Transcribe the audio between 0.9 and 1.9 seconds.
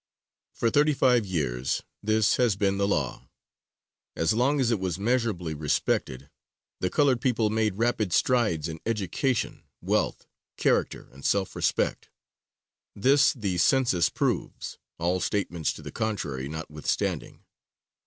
five years